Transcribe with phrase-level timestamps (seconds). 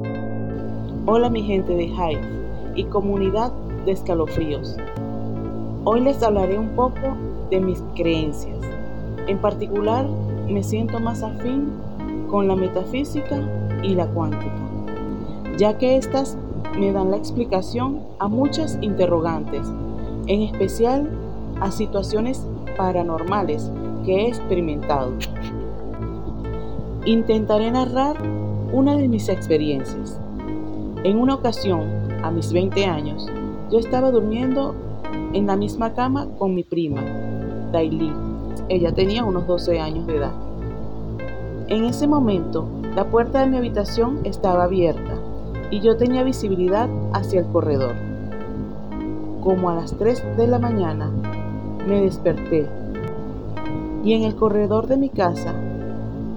[0.00, 2.20] Hola mi gente de Hive
[2.76, 3.50] y comunidad
[3.84, 4.76] de escalofríos.
[5.82, 7.16] Hoy les hablaré un poco
[7.50, 8.60] de mis creencias.
[9.26, 10.06] En particular,
[10.46, 11.72] me siento más afín
[12.30, 13.40] con la metafísica
[13.82, 14.54] y la cuántica,
[15.56, 16.38] ya que éstas
[16.78, 19.66] me dan la explicación a muchas interrogantes,
[20.28, 21.10] en especial
[21.60, 22.46] a situaciones
[22.76, 23.72] paranormales
[24.04, 25.12] que he experimentado.
[27.04, 28.16] Intentaré narrar
[28.72, 30.20] una de mis experiencias.
[31.04, 31.82] En una ocasión,
[32.22, 33.26] a mis 20 años,
[33.70, 34.74] yo estaba durmiendo
[35.32, 37.02] en la misma cama con mi prima,
[37.72, 38.12] Daily.
[38.68, 40.32] Ella tenía unos 12 años de edad.
[41.68, 45.14] En ese momento, la puerta de mi habitación estaba abierta
[45.70, 47.94] y yo tenía visibilidad hacia el corredor.
[49.42, 51.10] Como a las 3 de la mañana,
[51.86, 52.68] me desperté
[54.04, 55.54] y en el corredor de mi casa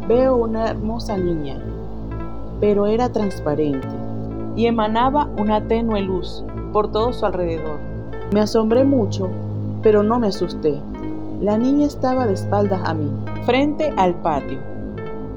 [0.07, 1.61] veo una hermosa niña,
[2.61, 3.89] pero era transparente
[4.55, 7.79] y emanaba una tenue luz por todo su alrededor.
[8.31, 9.29] Me asombré mucho,
[9.81, 10.79] pero no me asusté.
[11.41, 13.11] La niña estaba de espaldas a mí,
[13.45, 14.59] frente al patio.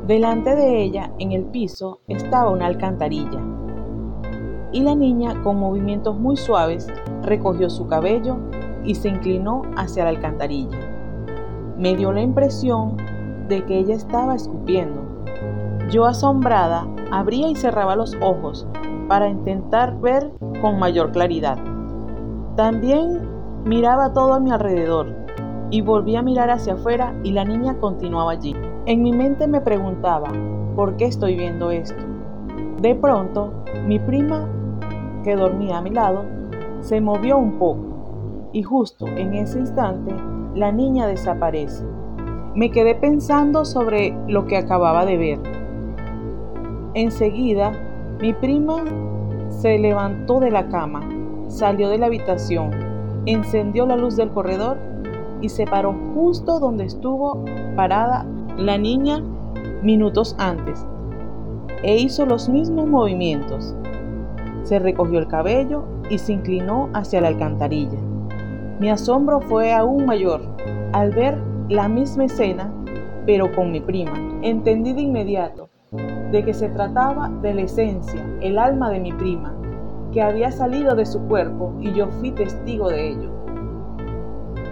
[0.06, 3.40] Delante de ella, en el piso, estaba una alcantarilla.
[4.70, 6.88] Y la niña, con movimientos muy suaves,
[7.22, 8.36] recogió su cabello
[8.84, 10.78] y se inclinó hacia la alcantarilla.
[11.78, 12.96] Me dio la impresión
[13.48, 15.13] de que ella estaba escupiendo.
[15.90, 18.66] Yo asombrada abría y cerraba los ojos
[19.08, 21.58] para intentar ver con mayor claridad.
[22.56, 23.28] También
[23.64, 25.14] miraba todo a mi alrededor
[25.70, 28.54] y volví a mirar hacia afuera y la niña continuaba allí.
[28.86, 30.30] En mi mente me preguntaba,
[30.74, 32.02] ¿por qué estoy viendo esto?
[32.80, 33.52] De pronto,
[33.86, 34.48] mi prima,
[35.22, 36.24] que dormía a mi lado,
[36.80, 40.14] se movió un poco y justo en ese instante
[40.54, 41.84] la niña desaparece.
[42.54, 45.53] Me quedé pensando sobre lo que acababa de ver.
[46.94, 47.72] Enseguida,
[48.20, 48.84] mi prima
[49.48, 51.00] se levantó de la cama,
[51.48, 52.70] salió de la habitación,
[53.26, 54.78] encendió la luz del corredor
[55.40, 57.44] y se paró justo donde estuvo
[57.74, 58.24] parada
[58.56, 59.20] la niña
[59.82, 60.86] minutos antes
[61.82, 63.74] e hizo los mismos movimientos.
[64.62, 67.98] Se recogió el cabello y se inclinó hacia la alcantarilla.
[68.78, 70.42] Mi asombro fue aún mayor
[70.92, 72.72] al ver la misma escena,
[73.26, 74.12] pero con mi prima.
[74.42, 75.68] Entendí de inmediato
[76.30, 79.54] de que se trataba de la esencia, el alma de mi prima,
[80.12, 83.30] que había salido de su cuerpo y yo fui testigo de ello.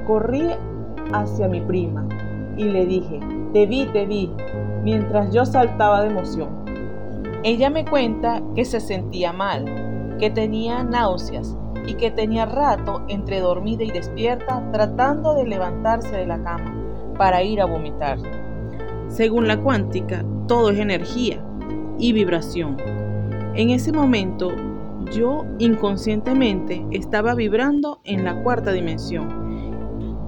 [0.06, 0.48] Corrí
[1.12, 2.06] hacia mi prima
[2.56, 3.20] y le dije,
[3.52, 4.32] te vi, te vi,
[4.82, 6.50] mientras yo saltaba de emoción.
[7.42, 9.64] Ella me cuenta que se sentía mal,
[10.18, 16.26] que tenía náuseas y que tenía rato entre dormida y despierta tratando de levantarse de
[16.26, 16.72] la cama
[17.18, 18.18] para ir a vomitar.
[19.08, 21.44] Según la cuántica, todo es energía
[21.98, 22.76] y vibración.
[23.54, 24.54] En ese momento,
[25.12, 29.42] yo inconscientemente estaba vibrando en la cuarta dimensión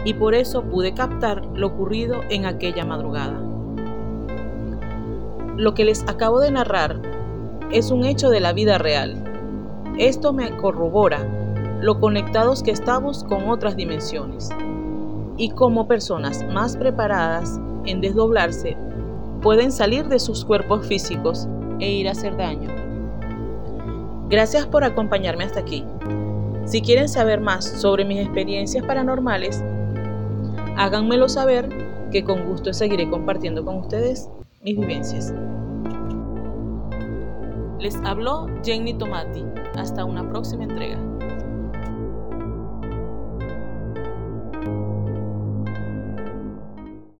[0.04, 3.40] y por eso pude captar lo ocurrido en aquella madrugada.
[5.56, 7.00] Lo que les acabo de narrar
[7.70, 9.22] es un hecho de la vida real.
[9.96, 11.26] Esto me corrobora
[11.80, 14.48] lo conectados que estamos con otras dimensiones.
[15.36, 18.76] Y como personas más preparadas en desdoblarse,
[19.42, 21.48] pueden salir de sus cuerpos físicos
[21.80, 22.70] e ir a hacer daño.
[24.28, 25.84] Gracias por acompañarme hasta aquí.
[26.64, 29.62] Si quieren saber más sobre mis experiencias paranormales,
[30.76, 31.68] háganmelo saber
[32.10, 34.30] que con gusto seguiré compartiendo con ustedes
[34.62, 35.34] mis vivencias.
[37.78, 39.44] Les habló Jenny Tomati.
[39.76, 40.98] Hasta una próxima entrega.